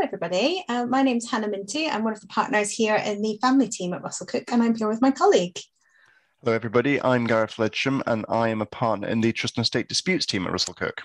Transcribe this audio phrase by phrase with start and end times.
[0.00, 0.64] Hello, everybody.
[0.66, 1.86] Uh, my name's Hannah Minty.
[1.86, 4.88] I'm one of the partners here in the family team at Russell-Cooke, and I'm here
[4.88, 5.58] with my colleague.
[6.42, 6.98] Hello, everybody.
[7.02, 10.46] I'm Gareth Ledsham, and I am a partner in the Trust and Estate Disputes team
[10.46, 11.02] at Russell-Cooke.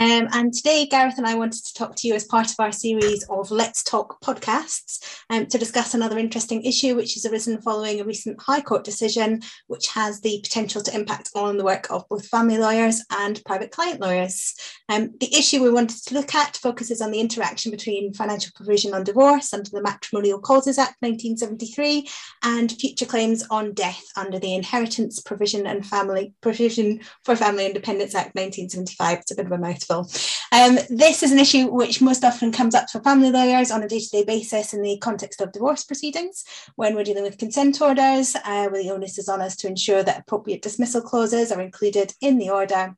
[0.00, 2.72] Um, and today, Gareth and I wanted to talk to you as part of our
[2.72, 8.00] series of Let's Talk podcasts um, to discuss another interesting issue which has arisen following
[8.00, 12.08] a recent High Court decision, which has the potential to impact on the work of
[12.08, 14.54] both family lawyers and private client lawyers.
[14.88, 18.94] Um, the issue we wanted to look at focuses on the interaction between financial provision
[18.94, 22.08] on divorce under the Matrimonial Causes Act 1973
[22.42, 28.14] and future claims on death under the Inheritance Provision and Family Provision for Family Independence
[28.14, 29.18] Act 1975.
[29.18, 32.74] It's a bit of a mouthful um, this is an issue which most often comes
[32.74, 36.44] up for family lawyers on a day-to-day basis in the context of divorce proceedings
[36.76, 40.02] when we're dealing with consent orders, uh, where the onus is on us to ensure
[40.02, 42.96] that appropriate dismissal clauses are included in the order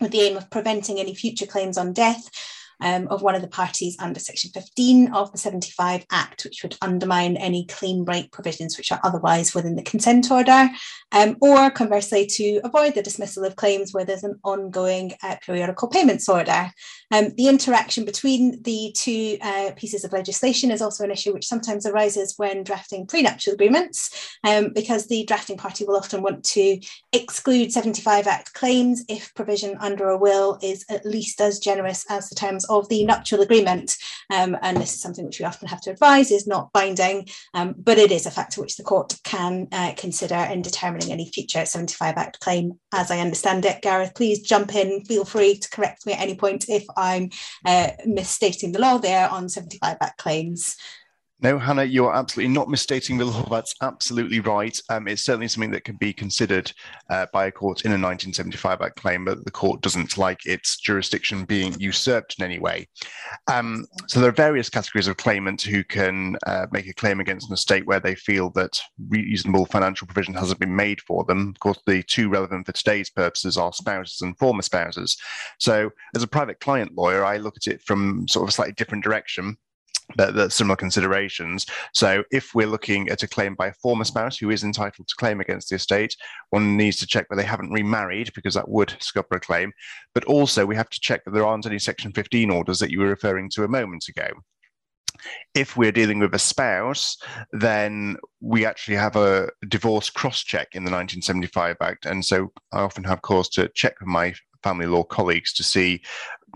[0.00, 2.28] with the aim of preventing any future claims on death
[2.80, 6.76] um, of one of the parties under Section 15 of the 75 Act, which would
[6.82, 10.68] undermine any clean break provisions which are otherwise within the consent order,
[11.12, 15.88] um, or conversely, to avoid the dismissal of claims where there's an ongoing uh, periodical
[15.88, 16.70] payments order.
[17.10, 21.46] Um, the interaction between the two uh, pieces of legislation is also an issue which
[21.46, 26.80] sometimes arises when drafting prenuptial agreements, um, because the drafting party will often want to
[27.12, 32.28] exclude 75 Act claims if provision under a will is at least as generous as
[32.28, 33.96] the terms of the nuptial agreement.
[34.32, 37.74] Um, and this is something which we often have to advise is not binding, um,
[37.78, 41.64] but it is a factor which the court can uh, consider in determining any future
[41.64, 42.78] 75 Act claim.
[42.92, 45.04] As I understand it, Gareth, please jump in.
[45.04, 47.30] Feel free to correct me at any point if I'm
[47.64, 50.76] uh, misstating the law there on 75 Act claims.
[51.40, 53.46] No, Hannah, you're absolutely not misstating the law.
[53.50, 54.78] That's absolutely right.
[54.88, 56.72] Um, it's certainly something that can be considered
[57.10, 60.78] uh, by a court in a 1975 Act claim, but the court doesn't like its
[60.78, 62.88] jurisdiction being usurped in any way.
[63.48, 67.48] Um, so there are various categories of claimants who can uh, make a claim against
[67.48, 71.48] an estate where they feel that reasonable financial provision hasn't been made for them.
[71.48, 75.16] Of course, the two relevant for today's purposes are spouses and former spouses.
[75.58, 78.74] So as a private client lawyer, I look at it from sort of a slightly
[78.74, 79.58] different direction
[80.16, 81.66] that, that similar considerations.
[81.92, 85.16] So, if we're looking at a claim by a former spouse who is entitled to
[85.16, 86.16] claim against the estate,
[86.50, 89.72] one needs to check that they haven't remarried because that would scupper a claim.
[90.14, 93.00] But also, we have to check that there aren't any Section 15 orders that you
[93.00, 94.28] were referring to a moment ago.
[95.54, 97.16] If we're dealing with a spouse,
[97.52, 102.04] then we actually have a divorce cross check in the 1975 Act.
[102.04, 106.02] And so I often have cause to check with my family law colleagues to see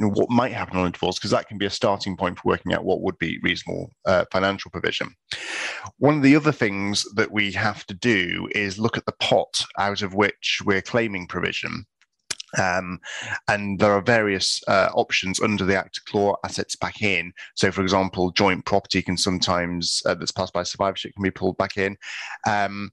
[0.00, 2.72] what might happen on a divorce, because that can be a starting point for working
[2.72, 5.08] out what would be reasonable uh, financial provision.
[5.98, 9.64] One of the other things that we have to do is look at the pot
[9.76, 11.84] out of which we're claiming provision.
[12.56, 13.00] Um,
[13.48, 17.32] and there are various uh, options under the Act to claw assets back in.
[17.56, 21.58] So, for example, joint property can sometimes, uh, that's passed by survivorship, can be pulled
[21.58, 21.96] back in.
[22.46, 22.90] Um,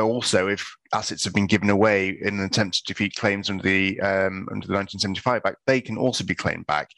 [0.00, 4.00] also, if assets have been given away in an attempt to defeat claims under the
[4.00, 6.90] um, under the 1975 Act, they can also be claimed back,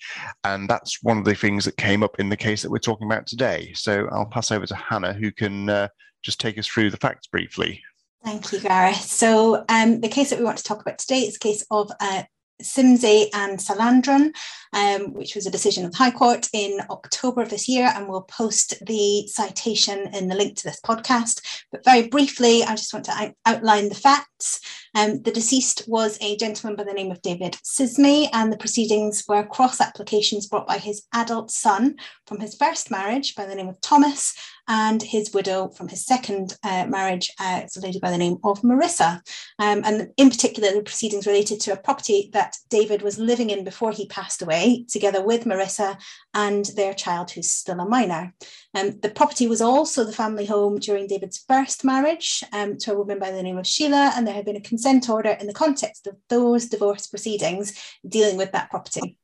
[0.45, 3.07] and that's one of the things that came up in the case that we're talking
[3.07, 3.73] about today.
[3.75, 5.89] So I'll pass over to Hannah, who can uh,
[6.23, 7.83] just take us through the facts briefly.
[8.25, 9.03] Thank you, Gareth.
[9.03, 11.91] So um, the case that we want to talk about today is a case of
[12.01, 12.25] uh,
[12.63, 14.35] Sismey and Salandin,
[14.73, 18.09] um, which was a decision of the High Court in October of this year, and
[18.09, 21.65] we'll post the citation in the link to this podcast.
[21.71, 24.61] But very briefly, I just want to out- outline the facts.
[24.95, 29.25] Um, the deceased was a gentleman by the name of David Sismey, and the proceedings
[29.29, 31.97] were cross applications brought by his adult son
[32.27, 34.35] from his first marriage by the name of Thomas
[34.69, 38.37] and his widow from his second uh, marriage, uh, it's a lady by the name
[38.45, 39.21] of Marissa.
[39.59, 43.65] Um, and in particular, the proceedings related to a property that David was living in
[43.65, 44.58] before he passed away,
[44.89, 45.99] together with Marissa
[46.35, 48.35] and their child, who's still a minor.
[48.75, 52.99] Um, the property was also the family home during David's first marriage um, to a
[52.99, 55.55] woman by the name of Sheila, and there had been a consent order in the
[55.55, 57.75] context of those divorce proceedings
[58.07, 59.17] dealing with that property.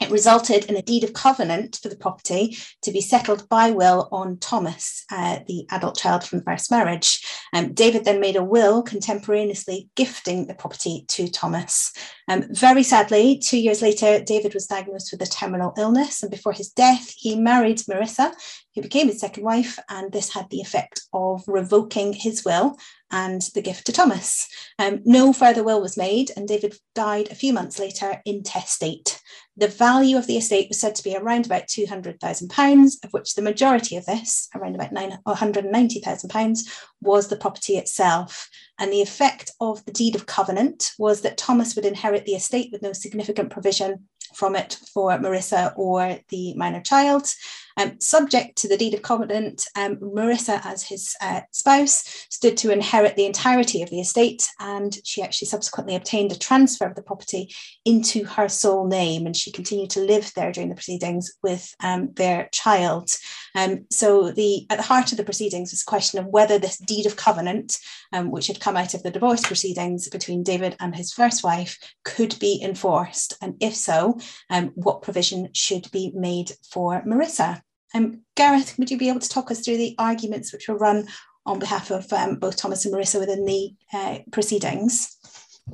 [0.00, 4.08] It resulted in a deed of covenant for the property to be settled by will
[4.10, 7.22] on Thomas, uh, the adult child from the first marriage.
[7.52, 11.92] Um, David then made a will contemporaneously gifting the property to Thomas.
[12.28, 16.52] Um, very sadly, two years later, David was diagnosed with a terminal illness, and before
[16.52, 18.32] his death, he married Marissa,
[18.74, 22.76] who became his second wife, and this had the effect of revoking his will
[23.10, 24.48] and the gift to Thomas.
[24.78, 29.20] Um, no further will was made, and David died a few months later intestate.
[29.60, 33.42] The value of the estate was said to be around about £200,000, of which the
[33.42, 36.58] majority of this, around about £190,000,
[37.02, 38.48] was the property itself.
[38.78, 42.70] And the effect of the deed of covenant was that Thomas would inherit the estate
[42.72, 47.30] with no significant provision from it for Marissa or the minor child.
[47.76, 52.72] Um, subject to the deed of covenant, um, Marissa, as his uh, spouse, stood to
[52.72, 57.02] inherit the entirety of the estate, and she actually subsequently obtained a transfer of the
[57.02, 57.52] property
[57.84, 62.10] into her sole name, and she continued to live there during the proceedings with um,
[62.14, 63.10] their child.
[63.54, 66.78] Um, so, the at the heart of the proceedings was a question of whether this
[66.78, 67.78] deed of covenant,
[68.12, 71.78] um, which had come out of the divorce proceedings between David and his first wife,
[72.04, 74.18] could be enforced, and if so,
[74.50, 77.59] um, what provision should be made for Marissa.
[77.94, 81.08] Um, Gareth, would you be able to talk us through the arguments which were run
[81.46, 85.16] on behalf of um, both Thomas and Marissa within the uh, proceedings?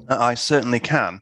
[0.08, 1.20] I certainly can.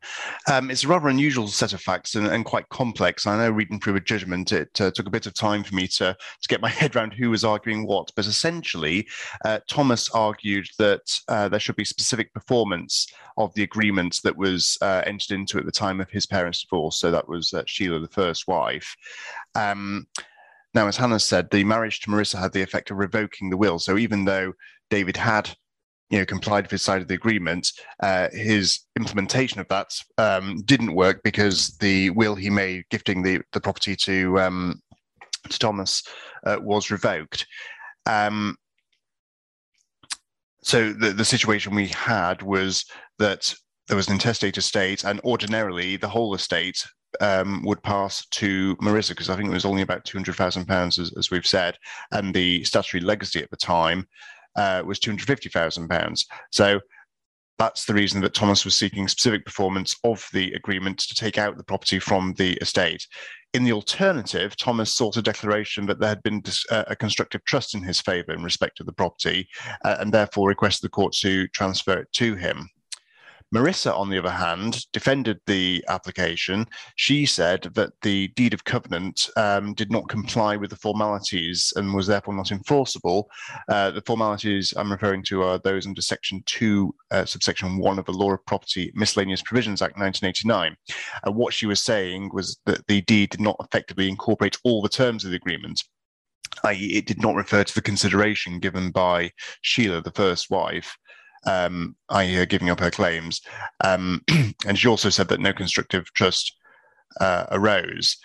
[0.51, 3.27] Um, it's a rather unusual set of facts and, and, quite complex.
[3.27, 5.87] I know reading through a judgment, it uh, took a bit of time for me
[5.89, 8.11] to, to get my head around who was arguing what.
[8.17, 9.07] But essentially,
[9.45, 13.07] uh, Thomas argued that uh, there should be specific performance
[13.37, 16.99] of the agreement that was uh, entered into at the time of his parents' divorce.
[16.99, 18.97] So that was uh, Sheila, the first wife.
[19.55, 20.07] Um,
[20.75, 23.79] now, as Hannah said, the marriage to Marissa had the effect of revoking the will.
[23.79, 24.53] So even though
[24.91, 25.51] David had
[26.11, 29.89] you know, complied with his side of the agreement, uh, his implementation of that
[30.19, 34.81] um, didn't work because the will he made gifting the, the property to, um,
[35.49, 36.03] to Thomas
[36.45, 37.47] uh, was revoked.
[38.07, 38.57] Um,
[40.63, 42.85] so the, the situation we had was
[43.19, 43.55] that
[43.89, 46.85] there was an intestate estate, and ordinarily the whole estate
[47.21, 50.67] um, would pass to Marissa because I think it was only about two hundred thousand
[50.67, 51.77] pounds, as we've said,
[52.13, 54.07] and the statutory legacy at the time
[54.57, 56.27] uh, was two hundred fifty thousand pounds.
[56.51, 56.81] So
[57.59, 61.57] that's the reason that Thomas was seeking specific performance of the agreement to take out
[61.57, 63.07] the property from the estate.
[63.53, 67.77] In the alternative, Thomas sought a declaration that there had been uh, a constructive trust
[67.77, 69.49] in his favour in respect of the property,
[69.85, 72.69] uh, and therefore requested the court to transfer it to him.
[73.55, 76.67] Marissa, on the other hand, defended the application.
[76.97, 81.95] She said that the deed of covenant um, did not comply with the formalities and
[81.95, 83.31] was therefore not enforceable.
[83.69, 88.07] Uh, the formalities I'm referring to are those under Section 2, uh, subsection 1 of
[88.07, 90.77] the Law of Property Miscellaneous Provisions Act 1989.
[91.25, 94.89] And what she was saying was that the deed did not effectively incorporate all the
[94.89, 95.81] terms of the agreement
[96.63, 99.31] i.e., it did not refer to the consideration given by
[99.63, 100.97] Sheila, the first wife,
[101.47, 103.41] um, i.e., her giving up her claims.
[103.83, 104.23] Um,
[104.67, 106.57] and she also said that no constructive trust
[107.21, 108.17] uh, arose.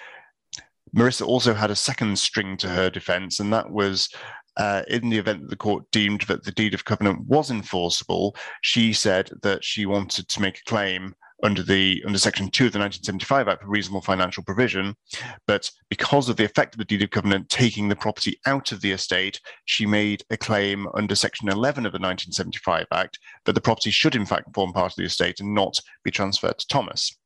[0.96, 4.10] Marissa also had a second string to her defense, and that was
[4.58, 8.36] uh, in the event that the court deemed that the deed of covenant was enforceable,
[8.62, 12.74] she said that she wanted to make a claim under the under Section Two of
[12.74, 14.96] the 1975 Act for reasonable financial provision,
[15.48, 18.82] but because of the effect of the deed of covenant taking the property out of
[18.82, 23.62] the estate, she made a claim under Section 11 of the 1975 Act that the
[23.62, 27.18] property should in fact form part of the estate and not be transferred to Thomas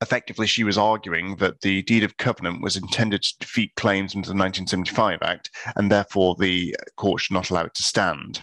[0.00, 4.28] effectively she was arguing that the deed of covenant was intended to defeat claims under
[4.28, 8.42] the 1975 Act, and therefore the court should not allow it to stand.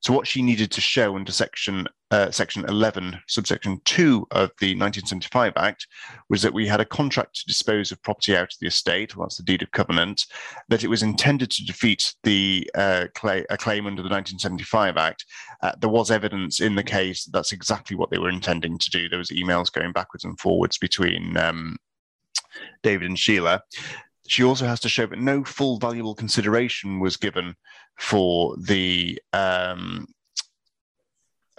[0.00, 4.68] So what she needed to show under section uh, section 11 subsection 2 of the
[4.68, 5.86] 1975 act
[6.30, 9.26] was that we had a contract to dispose of property out of the estate well,
[9.26, 10.24] that's the deed of covenant
[10.70, 15.26] that it was intended to defeat the uh, a claim under the 1975 act.
[15.62, 18.90] Uh, there was evidence in the case that that's exactly what they were intending to
[18.90, 19.08] do.
[19.08, 21.76] There was emails going backwards and forwards between um,
[22.82, 23.62] david and sheila
[24.28, 27.54] she also has to show that no full valuable consideration was given
[27.98, 30.06] for the um,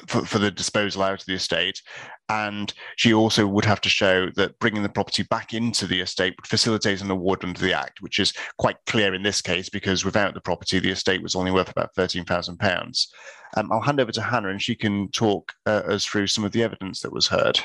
[0.07, 1.81] for, for, the disposal out of the estate.
[2.29, 6.35] And she also would have to show that bringing the property back into the estate
[6.38, 10.05] would facilitate an award under the Act, which is quite clear in this case because
[10.05, 13.07] without the property, the estate was only worth about £13,000.
[13.57, 16.51] Um, I'll hand over to Hannah and she can talk uh, us through some of
[16.51, 17.59] the evidence that was heard.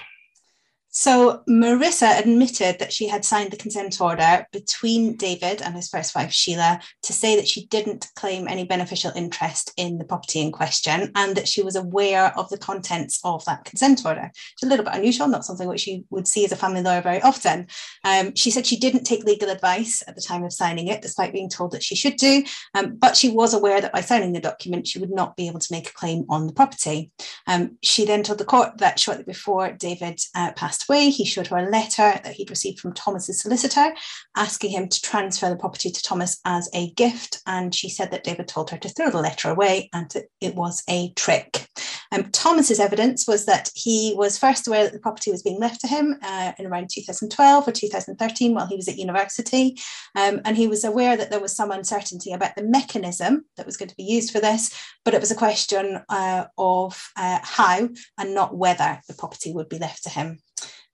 [0.97, 6.15] So Marissa admitted that she had signed the consent order between David and his first
[6.15, 10.51] wife, Sheila, to say that she didn't claim any beneficial interest in the property in
[10.51, 14.31] question and that she was aware of the contents of that consent order.
[14.53, 17.03] It's a little bit unusual, not something which you would see as a family lawyer
[17.03, 17.67] very often.
[18.05, 21.33] Um, she said she didn't take legal advice at the time of signing it, despite
[21.33, 22.43] being told that she should do,
[22.75, 25.61] um, but she was aware that by signing the document, she would not be able
[25.61, 27.11] to make a claim on the property.
[27.47, 31.49] Um, she then told the court that shortly before David uh, passed away, he showed
[31.49, 33.95] her a letter that he'd received from Thomas's solicitor
[34.37, 37.41] asking him to transfer the property to Thomas as a gift.
[37.47, 40.83] And she said that David told her to throw the letter away and it was
[40.89, 41.69] a trick.
[42.13, 45.81] Um, Thomas's evidence was that he was first aware that the property was being left
[45.81, 49.77] to him uh, in around 2012 or 2013 while he was at university.
[50.15, 53.77] Um, and he was aware that there was some uncertainty about the mechanism that was
[53.77, 54.73] going to be used for this,
[55.05, 59.69] but it was a question uh, of uh, how and not whether the property would
[59.69, 60.39] be left to him.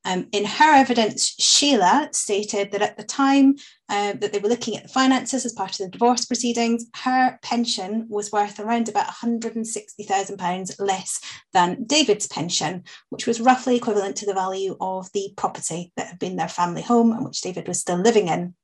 [0.05, 3.57] Um, in her evidence, Sheila stated that at the time
[3.89, 7.39] uh, that they were looking at the finances as part of the divorce proceedings, her
[7.43, 11.21] pension was worth around about £160,000 less
[11.53, 16.19] than David's pension, which was roughly equivalent to the value of the property that had
[16.19, 18.55] been their family home and which David was still living in.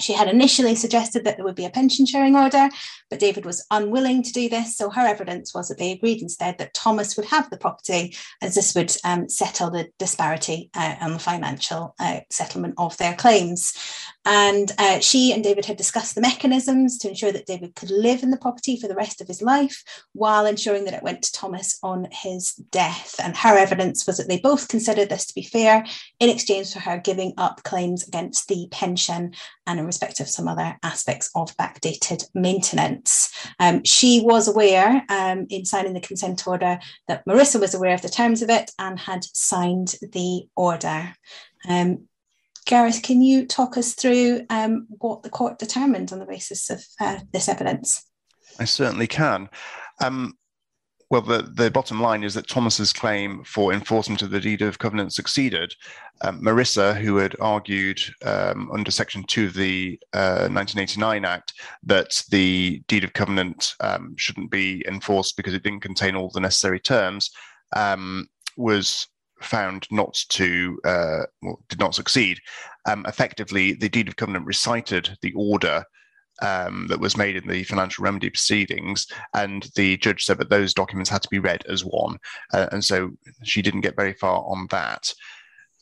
[0.00, 2.68] She had initially suggested that there would be a pension sharing order,
[3.10, 4.76] but David was unwilling to do this.
[4.76, 8.54] So her evidence was that they agreed instead that Thomas would have the property as
[8.54, 13.74] this would um, settle the disparity uh, on the financial uh, settlement of their claims.
[14.24, 18.22] And uh, she and David had discussed the mechanisms to ensure that David could live
[18.22, 21.32] in the property for the rest of his life while ensuring that it went to
[21.32, 23.16] Thomas on his death.
[23.22, 25.84] And her evidence was that they both considered this to be fair
[26.20, 29.34] in exchange for her giving up claims against the pension
[29.66, 33.32] and in respect of some other aspects of backdated maintenance.
[33.58, 38.02] Um, she was aware um, in signing the consent order that Marissa was aware of
[38.02, 41.14] the terms of it and had signed the order.
[41.68, 42.08] Um,
[42.66, 46.84] Gareth, can you talk us through um, what the court determined on the basis of
[47.00, 48.04] uh, this evidence?
[48.58, 49.48] I certainly can.
[50.00, 50.36] Um,
[51.12, 54.78] well, the, the bottom line is that Thomas's claim for enforcement of the deed of
[54.78, 55.74] covenant succeeded.
[56.22, 61.52] Um, Marissa, who had argued um, under Section 2 of the uh, 1989 Act
[61.82, 66.40] that the deed of covenant um, shouldn't be enforced because it didn't contain all the
[66.40, 67.30] necessary terms,
[67.76, 68.26] um,
[68.56, 69.08] was
[69.44, 72.38] found not to, uh, well, did not succeed.
[72.86, 75.84] Um, effectively, the deed of covenant recited the order
[76.40, 80.74] um, that was made in the financial remedy proceedings, and the judge said that those
[80.74, 82.18] documents had to be read as one,
[82.52, 83.10] uh, and so
[83.44, 85.12] she didn't get very far on that.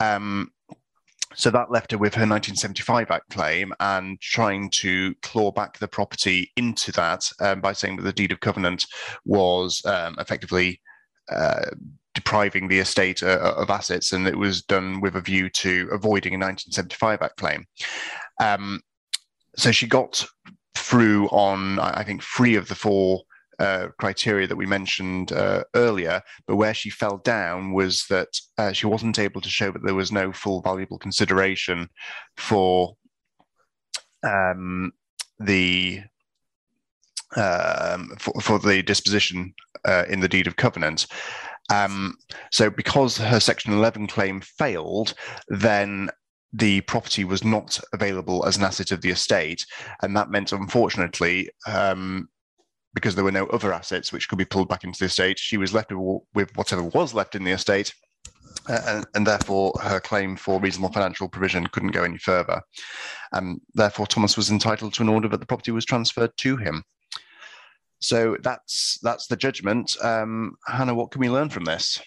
[0.01, 0.51] Um,
[1.35, 5.87] so that left her with her 1975 Act claim and trying to claw back the
[5.87, 8.85] property into that um, by saying that the deed of covenant
[9.25, 10.81] was um, effectively
[11.31, 11.71] uh,
[12.15, 16.35] depriving the estate uh, of assets, and it was done with a view to avoiding
[16.35, 17.65] a 1975 Act claim.
[18.41, 18.81] Um,
[19.57, 20.25] so she got
[20.77, 23.23] through on, I think, three of the four
[23.61, 28.73] uh, criteria that we mentioned uh, earlier, but where she fell down was that uh,
[28.73, 31.89] she wasn't able to show that there was no full valuable consideration
[32.37, 32.97] for
[34.23, 34.93] um,
[35.39, 36.01] the
[37.37, 41.07] um, for, for, the disposition uh, in the deed of covenant.
[41.71, 42.17] Um,
[42.51, 45.15] so, because her Section 11 claim failed,
[45.49, 46.11] then
[46.53, 49.65] the property was not available as an asset of the estate.
[50.03, 52.29] And that meant, unfortunately, um,
[52.95, 55.57] because there were no other assets which could be pulled back into the estate, she
[55.57, 57.95] was left with whatever was left in the estate.
[58.69, 62.61] Uh, and, and, therefore, her claim for reasonable financial provision couldn't go any further.
[63.33, 66.83] Um, therefore, Thomas was entitled to an order that the property was transferred to him.
[68.01, 69.97] So that's that's the judgment.
[70.03, 72.01] Um, Hannah, what can we learn from this?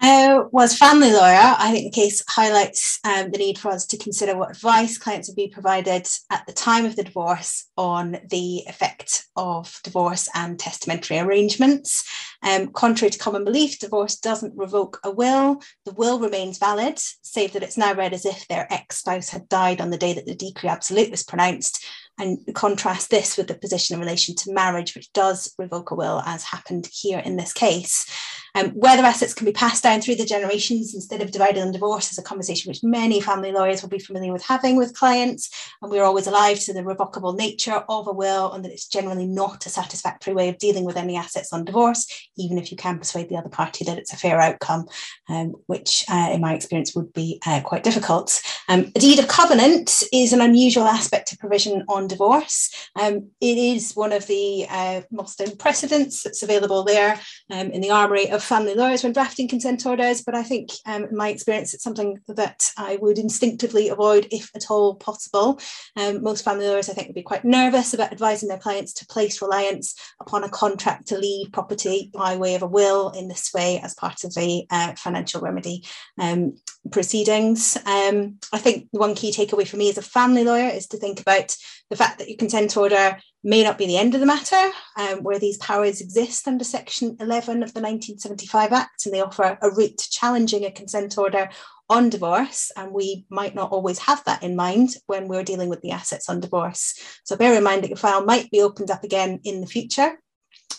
[0.00, 3.98] Uh, was family lawyer, I think the case highlights um, the need for us to
[3.98, 8.62] consider what advice clients would be provided at the time of the divorce on the
[8.68, 12.08] effect of divorce and testamentary arrangements.
[12.44, 15.62] Um, contrary to common belief, divorce doesn't revoke a will.
[15.84, 19.48] The will remains valid, save that it's now read as if their ex spouse had
[19.48, 21.84] died on the day that the decree absolute was pronounced,
[22.18, 26.22] and contrast this with the position in relation to marriage, which does revoke a will,
[26.26, 28.06] as happened here in this case.
[28.54, 32.10] Um, whether assets can be passed down through the generations instead of divided on divorce
[32.10, 35.50] is a conversation which many family lawyers will be familiar with having with clients.
[35.82, 39.26] And we're always alive to the revocable nature of a will and that it's generally
[39.26, 42.98] not a satisfactory way of dealing with any assets on divorce, even if you can
[42.98, 44.86] persuade the other party that it's a fair outcome,
[45.28, 48.40] um, which uh, in my experience would be uh, quite difficult.
[48.68, 52.70] Um, a deed of covenant is an unusual aspect of provision on divorce.
[53.00, 57.90] Um, it is one of the uh, most precedents that's available there um, in the
[57.90, 61.74] armory of family lawyers when drafting consent orders, but I think um, in my experience,
[61.74, 65.60] it's something that I would instinctively avoid if at all possible.
[65.96, 69.06] Um, most family lawyers, I think, would be quite nervous about advising their clients to
[69.06, 73.52] place reliance upon a contract to leave property by way of a will in this
[73.52, 75.84] way as part of a uh, financial remedy
[76.18, 76.56] um,
[76.90, 77.76] proceedings.
[77.86, 80.96] Um, I think the one key takeaway for me as a family lawyer is to
[80.96, 81.56] think about
[81.90, 85.22] the fact that your consent order may not be the end of the matter, um,
[85.22, 89.70] where these powers exist under Section 11 of the 1975 Act, and they offer a
[89.70, 91.48] route to challenging a consent order
[91.88, 92.70] on divorce.
[92.76, 96.28] And we might not always have that in mind when we're dealing with the assets
[96.28, 96.94] on divorce.
[97.24, 100.18] So bear in mind that your file might be opened up again in the future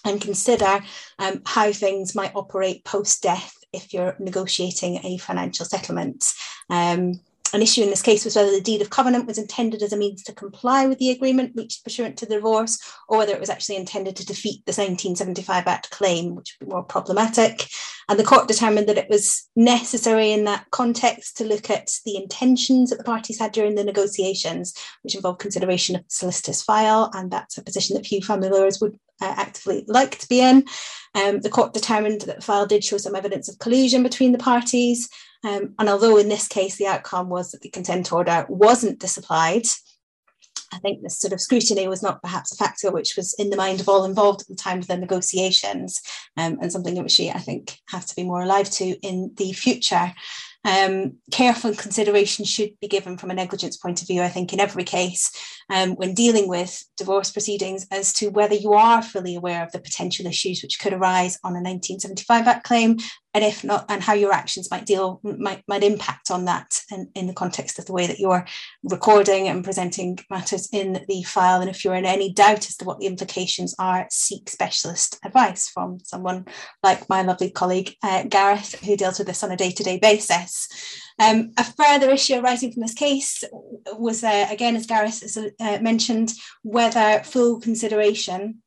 [0.05, 0.81] and consider
[1.17, 6.33] um, how things might operate post death if you're negotiating a financial settlement.
[6.69, 7.21] Um,
[7.53, 9.97] an issue in this case was whether the deed of covenant was intended as a
[9.97, 13.49] means to comply with the agreement reached pursuant to the divorce, or whether it was
[13.49, 17.67] actually intended to defeat the 1975 Act claim, which would be more problematic.
[18.07, 22.17] And the court determined that it was necessary in that context to look at the
[22.17, 27.09] intentions that the parties had during the negotiations, which involved consideration of the solicitor's file.
[27.13, 30.65] And that's a position that few family lawyers would uh, actively like to be in.
[31.15, 34.37] Um, the court determined that the file did show some evidence of collusion between the
[34.37, 35.09] parties.
[35.43, 39.65] Um, and although in this case the outcome was that the consent order wasn't disapplied,
[40.71, 43.57] I think this sort of scrutiny was not perhaps a factor which was in the
[43.57, 46.01] mind of all involved at the time of the negotiations,
[46.37, 49.51] um, and something which we, I think, have to be more alive to in the
[49.53, 50.13] future.
[50.65, 54.59] Um, careful consideration should be given from a negligence point of view, I think, in
[54.59, 55.31] every case
[55.69, 59.79] um, when dealing with divorce proceedings as to whether you are fully aware of the
[59.79, 62.97] potential issues which could arise on a 1975 Act claim
[63.33, 67.09] and if not, and how your actions might deal might, might impact on that in,
[67.13, 68.45] in the context of the way that you're
[68.83, 71.61] recording and presenting matters in the file.
[71.61, 75.69] And if you're in any doubt as to what the implications are, seek specialist advice
[75.69, 76.45] from someone
[76.81, 80.67] like my lovely colleague uh, Gareth, who deals with this on a day-to-day basis.
[81.19, 83.43] Um, a further issue arising from this case
[83.93, 86.33] was, uh, again, as Gareth uh, mentioned,
[86.63, 88.61] whether full consideration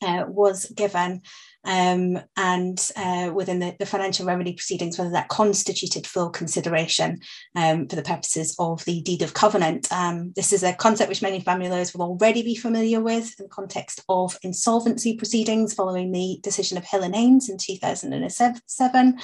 [0.00, 1.22] uh, was given
[1.64, 7.20] um, and uh, within the, the, financial remedy proceedings, whether that constituted full consideration
[7.56, 9.90] um, for the purposes of the deed of covenant.
[9.92, 13.46] Um, this is a concept which many family lawyers will already be familiar with in
[13.46, 19.18] the context of insolvency proceedings following the decision of Hill and Haines in 2007.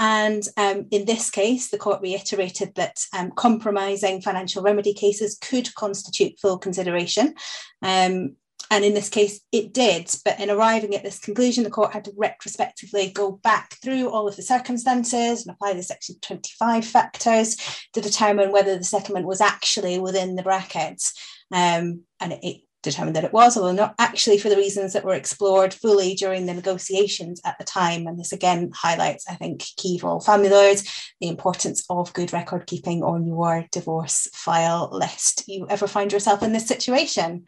[0.00, 5.74] And um, in this case, the court reiterated that um, compromising financial remedy cases could
[5.74, 7.34] constitute full consideration.
[7.82, 8.36] Um,
[8.70, 10.10] and in this case, it did.
[10.24, 14.26] But in arriving at this conclusion, the court had to retrospectively go back through all
[14.26, 17.56] of the circumstances and apply the Section 25 factors
[17.92, 21.12] to determine whether the settlement was actually within the brackets.
[21.52, 25.14] Um, and it, determined that it was, although not actually for the reasons that were
[25.14, 28.06] explored fully during the negotiations at the time.
[28.06, 30.84] And this again highlights, I think, key for all family lawyers,
[31.20, 35.44] the importance of good record keeping on your divorce file list.
[35.46, 37.44] you ever find yourself in this situation.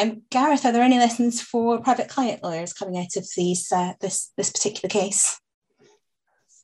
[0.00, 3.92] Um, Gareth, are there any lessons for private client lawyers coming out of these uh,
[4.00, 5.41] this this particular case?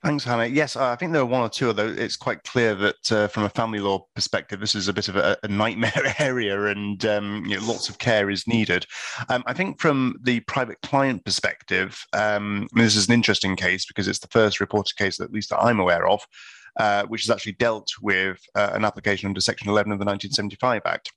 [0.05, 0.47] Thanks, Hannah.
[0.47, 3.43] Yes, I think there are one or two, although it's quite clear that uh, from
[3.43, 7.45] a family law perspective, this is a bit of a, a nightmare area and um,
[7.45, 8.87] you know, lots of care is needed.
[9.29, 14.07] Um, I think from the private client perspective, um, this is an interesting case because
[14.07, 16.25] it's the first reported case, at least that I'm aware of,
[16.79, 20.83] uh, which has actually dealt with uh, an application under Section 11 of the 1975
[20.87, 21.13] Act.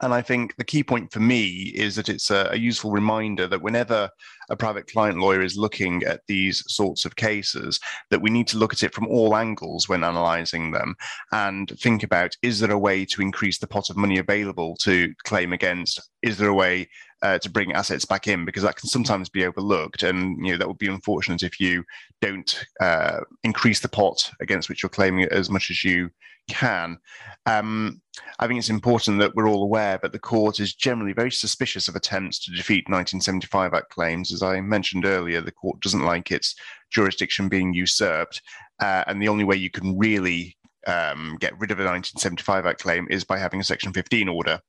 [0.00, 3.46] And I think the key point for me is that it's a, a, useful reminder
[3.46, 4.10] that whenever
[4.50, 7.78] a private client lawyer is looking at these sorts of cases,
[8.10, 10.96] that we need to look at it from all angles when analysing them
[11.32, 15.14] and think about is there a way to increase the pot of money available to
[15.24, 16.00] claim against?
[16.22, 16.88] Is there a way
[17.22, 20.58] uh, to bring assets back in because that can sometimes be overlooked, and you know
[20.58, 21.84] that would be unfortunate if you
[22.20, 26.10] don't uh, increase the pot against which you're claiming as much as you
[26.48, 26.98] can.
[27.46, 28.00] Um,
[28.38, 31.88] I think it's important that we're all aware that the court is generally very suspicious
[31.88, 34.32] of attempts to defeat 1975 Act claims.
[34.32, 36.54] As I mentioned earlier, the court doesn't like its
[36.90, 38.42] jurisdiction being usurped,
[38.80, 42.80] uh, and the only way you can really um, get rid of a 1975 Act
[42.80, 44.60] claim is by having a Section 15 order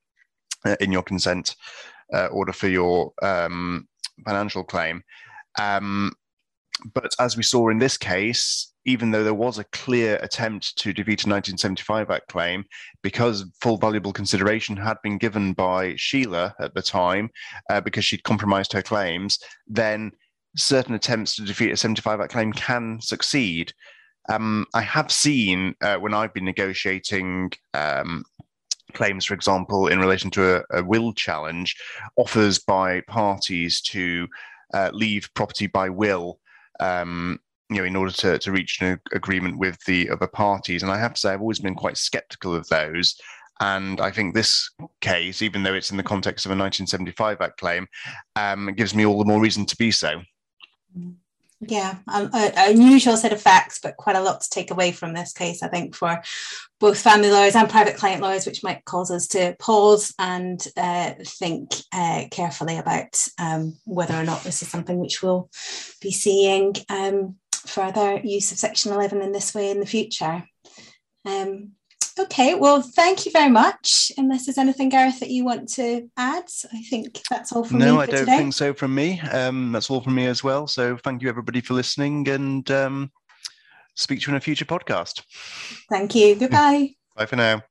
[0.64, 1.54] uh, in your consent
[2.12, 3.88] uh, order for your um,
[4.24, 5.02] financial claim.
[5.58, 6.12] Um,
[6.94, 10.92] but as we saw in this case, even though there was a clear attempt to
[10.92, 12.64] defeat a 1975 Act claim,
[13.02, 17.30] because full valuable consideration had been given by Sheila at the time,
[17.68, 20.12] uh, because she'd compromised her claims, then
[20.56, 23.72] certain attempts to defeat a 75 Act claim can succeed.
[24.30, 28.24] Um, I have seen uh, when I've been negotiating um,
[28.92, 31.76] claims, for example, in relation to a, a will challenge,
[32.16, 34.28] offers by parties to
[34.74, 36.38] uh, leave property by will
[36.80, 37.38] um,
[37.70, 40.82] you know, in order to, to reach an agreement with the other parties.
[40.82, 43.16] And I have to say, I've always been quite skeptical of those.
[43.60, 44.70] And I think this
[45.00, 47.86] case, even though it's in the context of a 1975 Act claim,
[48.36, 50.20] um, gives me all the more reason to be so.
[51.60, 55.32] Yeah, an unusual set of facts, but quite a lot to take away from this
[55.32, 56.22] case, I think, for
[56.78, 61.14] both family lawyers and private client lawyers, which might cause us to pause and uh,
[61.24, 65.50] think uh, carefully about um, whether or not this is something which we'll
[66.00, 67.34] be seeing um,
[67.66, 70.44] further use of Section 11 in this way in the future.
[71.24, 71.72] Um,
[72.18, 74.12] okay, well, thank you very much.
[74.16, 77.84] Unless there's anything, Gareth, that you want to add, I think that's all from no,
[77.86, 77.92] me.
[77.92, 78.38] No, I don't today.
[78.38, 79.20] think so from me.
[79.20, 80.66] Um, that's all from me as well.
[80.66, 82.28] So thank you, everybody, for listening.
[82.28, 83.10] And um,
[83.94, 85.22] speak to you in a future podcast.
[85.90, 86.36] Thank you.
[86.36, 86.90] Goodbye.
[87.16, 87.62] Bye for now.